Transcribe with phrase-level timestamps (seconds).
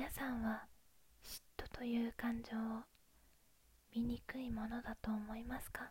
[0.00, 0.64] 皆さんは
[1.22, 2.80] 嫉妬という感情を
[3.94, 5.90] 醜いものだと思いますか？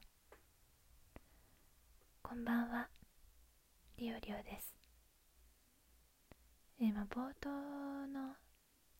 [2.24, 2.90] こんばんは。
[3.98, 4.75] リオリオです。
[6.80, 8.36] 今冒頭の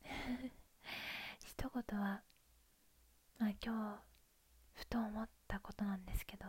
[1.44, 2.22] 一言は
[3.40, 4.02] まあ今日
[4.76, 6.46] ふと思ったことなんですけど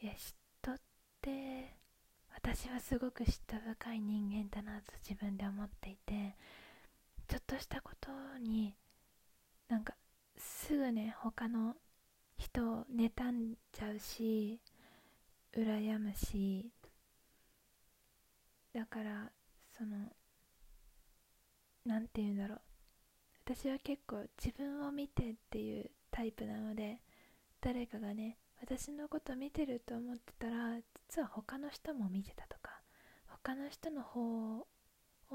[0.00, 0.80] いや嫉妬っ
[1.20, 1.76] て
[2.30, 6.38] 私はすごく嫉妬深い人間だなと自分で思っていて
[7.28, 8.74] ちょっとしたことに
[9.68, 9.94] なんか
[10.36, 11.74] すぐね他の
[12.36, 14.60] 人を妬んじゃうし
[15.56, 16.70] 羨むし
[18.74, 19.30] だから
[19.76, 19.96] その
[21.84, 22.60] 何て言うんだろう。
[23.46, 26.98] 私は結構自分を見てっていうタイプなので
[27.60, 30.78] 誰かがね私のこと見てると思ってたら
[31.10, 32.70] 実は他の人も見てたとか
[33.26, 34.66] 他の人の方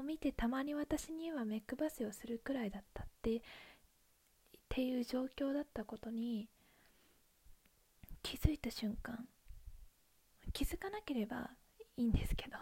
[0.00, 3.40] を見てたまに私には目配せをするくらいだったってっ
[4.68, 6.48] ていう状況だったことに
[8.22, 9.26] 気づいた瞬間
[10.52, 11.50] 気づかなければ
[11.96, 12.56] いいんですけど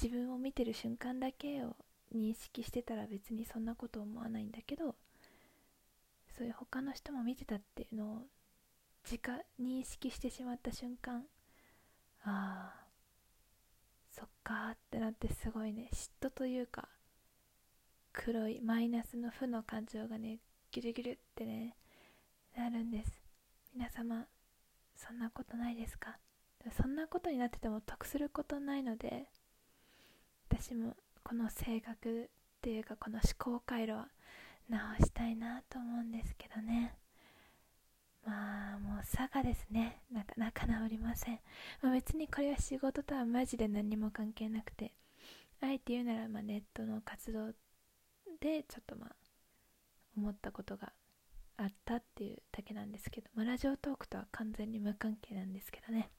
[0.00, 1.76] 自分を見てる瞬間だけを
[2.14, 4.94] 認識してたら別にそんなこと思わないんだけど
[6.36, 8.22] そういう他の人も見てたっていうのを
[9.04, 11.24] 自家認識してしまった瞬間
[12.24, 12.89] ああ
[14.10, 16.88] そっかってなってすごいね嫉妬というか
[18.12, 20.38] 黒いマイナスの負の感情がね
[20.72, 21.76] ギュルギュルってね
[22.56, 23.12] なるんです。
[23.72, 24.26] 皆様
[24.96, 26.18] そんなことないですか？
[26.76, 29.26] そんなことになってても得することないので
[30.50, 32.28] 私もこの性格っ
[32.60, 34.08] ていうかこの思考回路は
[34.68, 36.94] 直したいなと思うんですけどね。
[38.24, 40.02] まあもう佐賀ですね。
[40.12, 41.40] なかなか治りません、
[41.82, 44.92] まあ、別にこれは仕事とはマジで何も関係なくて。
[45.62, 47.48] あえて言うならまあネットの活動
[48.40, 49.16] でちょっとまあ
[50.16, 50.92] 思ったことが
[51.58, 56.10] あったっていうだけなんですけど、まあ、ラジオトークとは完全に無関係なんですけどね。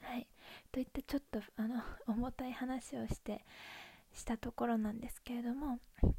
[0.00, 0.26] はい。
[0.72, 3.44] といったちょっとあの 重たい話をして
[4.12, 5.78] したところなんですけれども、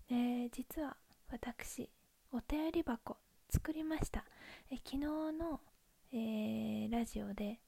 [0.10, 0.98] えー、実は
[1.30, 1.90] 私
[2.32, 3.18] お便り箱
[3.50, 4.25] 作りました。
[4.96, 5.60] 昨日の、
[6.14, 7.60] えー、ラジオで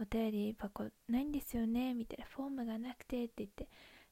[0.00, 3.68] お便り箱ないんですよねみたいなフォームがなくてって言って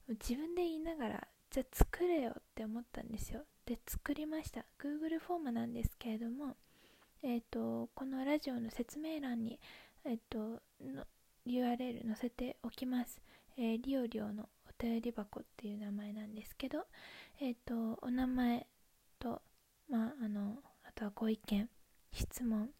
[0.08, 3.40] 自分で言いながらじゃあ作れよって思ったんですよ。
[3.66, 4.64] で作りました。
[4.78, 6.54] Google フォームなんですけれども
[7.24, 9.58] えっ、ー、とこのラジオの説明欄に
[10.04, 10.62] えっ、ー、と
[11.44, 13.20] URL 載せておきます、
[13.56, 16.86] えー、リオリオのお便り箱っていう名前なんですけど
[17.40, 18.64] えっ、とお名前
[19.18, 19.42] と
[19.90, 21.68] まああのあとはご意見。
[22.14, 22.70] 質問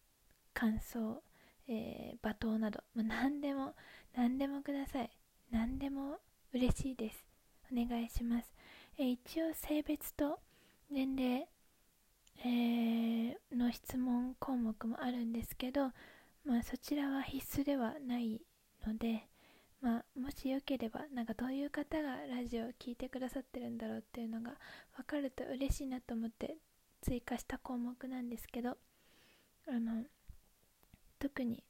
[0.55, 1.22] 感想、
[1.69, 3.75] えー、罵倒など、まあ、何でも
[4.17, 5.11] 何でもください。
[5.50, 6.19] 何でも
[6.53, 7.34] 嬉しいです。
[7.73, 8.55] お願いします、
[8.99, 10.39] えー、一応性別と
[10.91, 11.49] 年齢、
[12.44, 15.91] えー、の質問項目もあるんですけど、
[16.44, 18.41] まあ、そちらは必須ではない
[18.87, 19.27] ので、
[19.81, 24.53] まあ、もしよければなんかどういう方がラジオを聴いてくださってるんだろうっていうのが
[24.97, 26.56] 分かると嬉しいなと思って
[27.03, 28.77] 追加した項目なんですけど
[29.67, 30.05] あの
[31.19, 31.65] 特に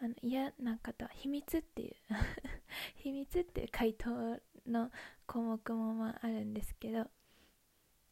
[0.00, 1.94] あの嫌な方は秘密っていう
[2.96, 4.90] 秘密っていう回答の
[5.26, 7.10] 項目もまああるんですけど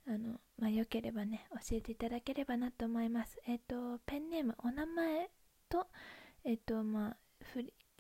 [0.06, 3.40] あのまあよければね教えていただければなと思います。
[3.46, 5.30] えっ、ー、とペンネームお名前
[5.68, 5.88] と
[6.44, 7.16] えっ、ー、とまあ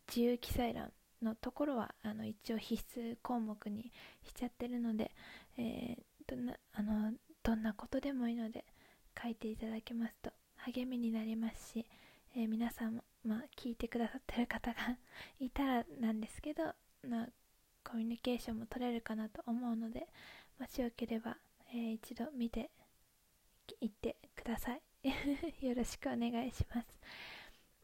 [0.08, 5.12] 自由記載欄のところはあの一応必須項目にしちゃってるので、
[5.56, 7.12] えー、どんなあの
[7.42, 8.64] どんなことでもいいので
[9.20, 10.32] 書いていただけますと
[10.66, 11.86] 励みになりますし、
[12.36, 14.98] えー、皆さんも、まあ、聞いてくださってる方が
[15.40, 17.28] いたらなんですけど、まあ、
[17.84, 20.08] コミュニケーションも取れるかなと思うので
[20.58, 21.36] もしよければ、
[21.70, 22.70] えー、一度見て
[23.80, 24.82] いってください。
[25.66, 27.00] よろしくお願いします。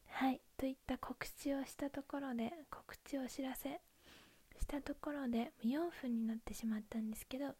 [0.06, 0.40] はい。
[0.56, 3.80] といった告知をしたところで告知をお知らせ
[4.60, 7.54] したところで4分になってしまったんですけど、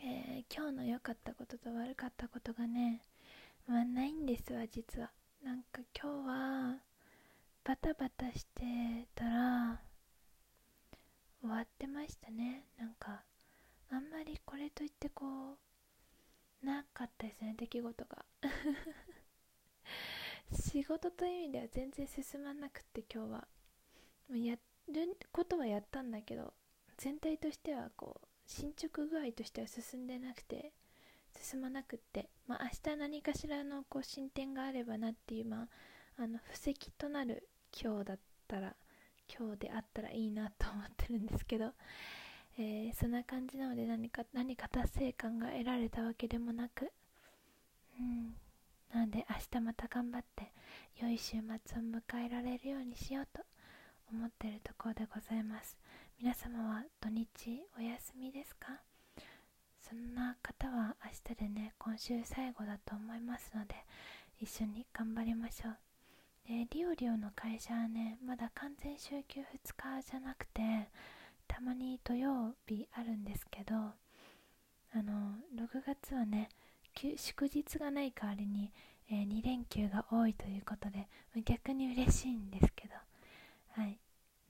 [0.00, 3.02] えー、今日の良かったことと悪かったことがね
[3.66, 5.10] まあないんですわ実は。
[5.42, 6.76] なんか今日は
[7.64, 8.62] バタバタして
[9.14, 9.80] たら
[11.40, 12.64] 終わってましたね。
[12.78, 13.22] なんか
[13.90, 15.56] あんまりこれといってこ
[16.62, 18.24] うなかったですね出来事が。
[20.52, 23.48] 仕事という意味では全然進まなくて今日は。
[24.32, 24.56] や
[24.88, 26.54] ることはやったんだけど
[26.98, 30.72] 全体としてはこう進捗具合としては進んでなくて。
[31.40, 35.68] 進まなくって、まあ、明日何かしらのこう進展があればなっていう、まあ、
[36.22, 37.48] あの布石となる
[37.78, 38.18] 今日だっ
[38.48, 38.74] たら
[39.38, 41.72] 今日であったらいいなと思ってるんですけど、
[42.58, 46.92] えー、そんな感じなので何か何か達成感が得られたわけでもなく
[47.98, 48.36] うん。
[48.94, 50.52] なので明日また頑張って
[50.96, 53.42] 良い週末を迎えられるようにしようと
[54.12, 55.76] 思ってるところでございます。
[56.20, 57.26] 皆様は土日
[57.76, 58.80] お休みですか？
[59.88, 63.74] そんな方は明日でね今週最後だと思いますので
[64.40, 65.76] 一緒に頑張りましょう。
[66.48, 69.44] でリオリオの会社はねまだ完全週休2
[69.76, 70.88] 日じゃなくて
[71.46, 73.82] たまに土曜日あるんですけどあ
[74.96, 76.48] の6月はね
[77.16, 78.72] 祝日がない代わりに、
[79.10, 81.08] えー、2連休が多いということで
[81.44, 82.94] 逆に嬉しいんですけど。
[83.80, 83.98] はい。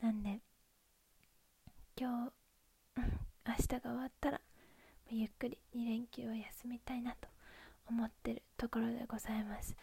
[0.00, 0.38] なんで
[1.98, 2.32] 今日
[3.46, 4.40] 明日が終わったら
[5.10, 7.28] ゆっくり2連休を休みたいなと
[7.88, 9.76] 思ってるところでございます。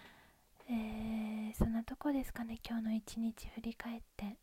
[0.69, 4.37] えー、そんなとこですかね今日の一日振り返って。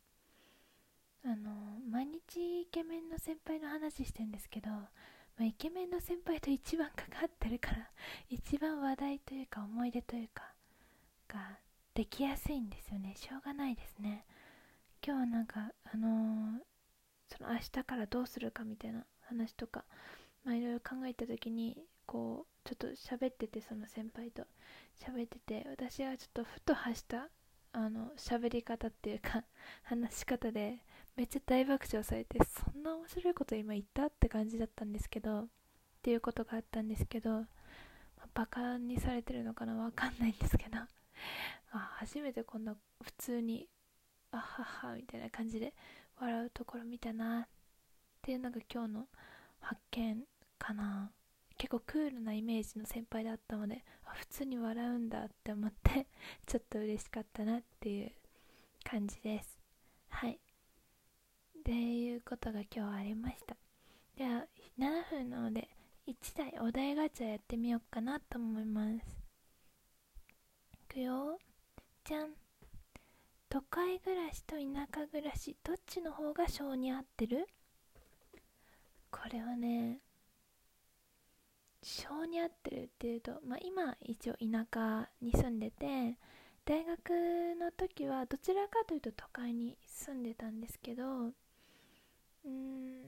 [1.23, 1.51] あの
[1.91, 4.89] 毎日イケメンの先輩の話してるんですけど、ま
[5.41, 7.91] あ、イケメンの先輩と一番関わってるから
[8.31, 10.55] 一番話題というか思い出というか
[11.29, 11.59] が
[11.93, 13.15] できやすいんですよね。
[13.17, 14.25] しょうがないですね。
[15.05, 16.63] 今日はなんかあのー、
[17.29, 19.85] その明日からどうするかみたいな話とか
[20.45, 21.77] まあいろいろ考えた時に
[22.07, 24.45] こうちょっと喋っててその先輩と。
[25.01, 27.29] 喋ってて私がちょっとふと発した
[27.73, 29.45] あの喋り方っていうか
[29.85, 30.81] 話し方で
[31.17, 35.49] めっちゃ大爆笑されてそんな面白いこと今言ったって感じだったんですけどっ
[36.03, 37.49] ていうことがあったんですけど、ま
[38.19, 40.79] あ、バカにされてるのかなわかんないんですけど
[41.73, 43.69] あ初めてこんな普通に
[44.33, 45.75] あははみたいな感じで
[46.17, 47.49] 笑うところ見たなっ
[48.21, 49.09] ていうのが今日の
[49.61, 50.25] 発見
[50.59, 51.13] かな。
[51.57, 56.07] 結構クールなイメージの先輩だったのであ普通に笑うんだって思って
[56.47, 58.13] ちょっと嬉しかったなっていう
[58.83, 59.59] 感じです。
[60.09, 60.41] はい。
[61.59, 63.57] っていうことが今日ありました。
[64.17, 64.47] では
[64.79, 65.69] 7分なので
[66.07, 69.19] 1台お題ガチャやってみようかなと思います。
[70.73, 71.39] いくよ。
[72.05, 72.35] じゃん。
[73.51, 77.47] 都会暮らしと田舎暮らしどっちの方が性に合ってる？
[79.11, 80.01] これはね
[81.83, 86.17] 性に合ってるっていうと、まあ、今一応田舎に住んでて
[86.65, 87.11] 大学
[87.59, 91.31] の時はどちらかというと都会に住んでたんですけど
[92.45, 93.03] うん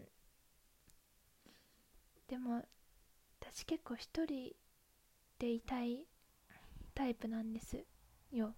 [2.29, 2.63] でも
[3.41, 4.55] 私結構一人
[5.39, 6.07] でいたい
[6.95, 7.77] タイプなんです
[8.33, 8.55] よ。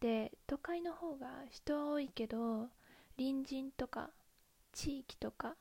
[0.00, 2.68] で都会の方が人多いけど
[3.16, 4.10] 隣人とか
[4.72, 5.54] 地域とか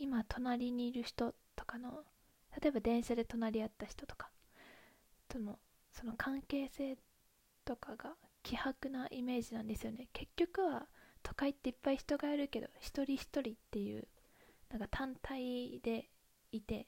[0.00, 2.04] 今隣にいる人とかの
[2.60, 4.30] 例えば電車で隣り合った人とか
[5.28, 5.58] との
[5.92, 6.96] その関係性
[7.66, 10.08] とかが希薄なイメージなんですよね。
[10.14, 10.86] 結局は
[11.22, 14.08] 都会っていっぱい人がいるけど一人一人っていう
[14.70, 16.08] なんか単体で
[16.50, 16.86] いて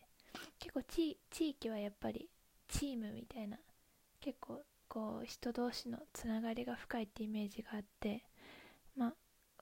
[0.59, 2.31] 結構地域はやっぱり
[2.69, 3.59] チームみたいな
[4.21, 8.25] 結構こう人同士のつながりが深いってイメージがあって、
[8.97, 9.13] ま、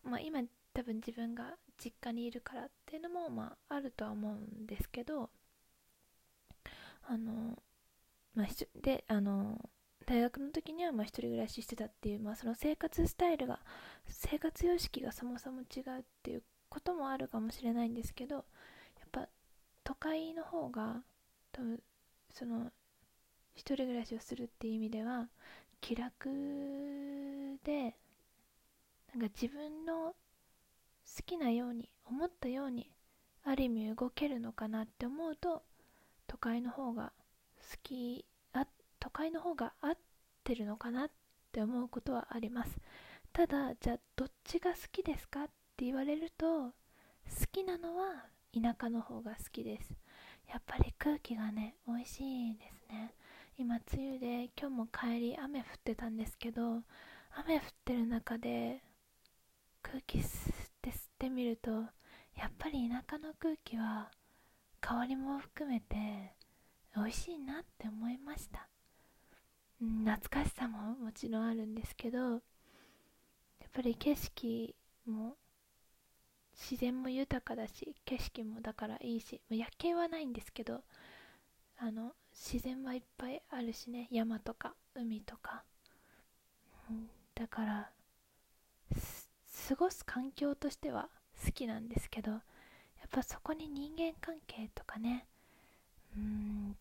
[0.05, 0.41] まあ今
[0.73, 4.33] 多分自分が実家にいるからっていうのもまああるとは思う
[4.63, 5.31] んですけど
[7.11, 7.59] あの、
[8.35, 8.47] まあ、
[8.81, 9.59] で、あの、
[10.07, 13.61] 大学の時にはまあ一人暮らししてたっていう、まあ、その生活スタイルが
[14.07, 18.45] 生活様式がそもそも違うっていうこともあるかもしれないんですけどやっ
[19.13, 19.29] ぱ
[19.85, 21.03] 都会の方が
[21.53, 21.81] 多分
[22.33, 22.73] その
[23.55, 25.29] 一人暮らしをするっていう意味では
[25.81, 26.29] 気楽
[27.63, 27.95] で
[29.13, 30.15] なんか自分の
[31.17, 32.91] 好きなように思ったように
[33.45, 35.63] ある意味動けるのかなって思うと
[36.27, 37.13] 都会の方が
[37.57, 38.67] 好きあ
[38.99, 39.99] 都会の方が合っ
[40.45, 41.11] てるのかなっ
[41.53, 42.79] て思うことはあります。
[43.33, 46.73] ただじゃあどっちが好きですかって言われると好
[47.53, 49.93] きなのは田舎の方が好きです。
[50.49, 53.15] やっぱり空気がね美味しいですね。
[53.59, 56.83] 今梅雨で今日も帰り雨降ってたんですけど
[57.35, 58.83] 雨降ってる中で
[59.83, 60.25] 空気吸
[60.81, 64.11] って吸ってみるとやっぱり田舎の空気は
[64.81, 66.33] 香りも含めて
[66.97, 68.67] 美味しいなって思いました、
[69.83, 72.41] うん、懐かしさももちろんあるんですけどやっ
[73.75, 74.75] ぱり景色
[75.07, 75.37] も
[76.55, 80.81] 自然も豊かだし景色もだからいいし夜景はないんですけど
[81.79, 85.63] あの自然はいっぱいあるしね山とか海とか、
[86.89, 87.91] うん、だから
[89.69, 91.09] 過ごす環境としては
[91.45, 92.41] 好きなんですけどやっ
[93.11, 95.27] ぱそこに人間関係とかね
[96.17, 96.77] うん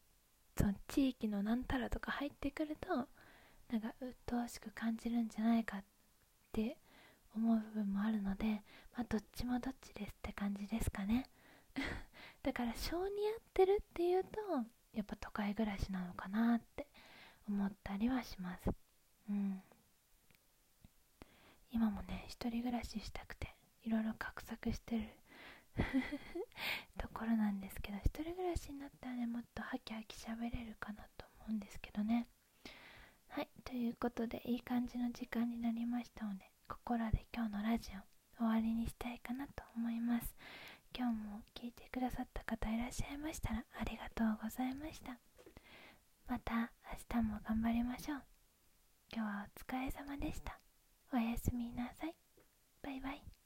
[0.57, 2.89] その地域のなんたらとか入ってくると
[3.71, 5.83] なんか鬱陶しく感じるんじゃないかっ
[6.51, 6.77] て
[7.35, 8.45] 思う部分もあるので、
[8.95, 11.29] まあ、どっちもどっちですって感じですかね。
[12.41, 14.39] だから性に合ってるっていうと
[14.93, 16.87] やっぱ都会暮らしなのかなって
[17.47, 18.71] 思ったりはします。
[19.29, 19.61] うん。
[21.71, 25.03] 今もね一人暮らししたくていろいろ画策してる
[26.97, 32.27] ところなんですけど一人暮らしになったらねもっとハキハキ喋れるかなと思うんですけどね。
[33.29, 40.35] はいということでいい感じの時間になりましたのでここらで今日のラジオ終わりにしたいかなと思います。
[40.97, 45.17] 今日も聞いてくださった方いらっしゃいましたらありがとうございました。
[46.27, 46.71] また
[47.13, 48.23] 明日も頑張りましょう。
[49.13, 50.68] 今日はお疲れ様でした。
[51.11, 52.13] おやすみなさい。
[52.83, 53.38] バイバイ。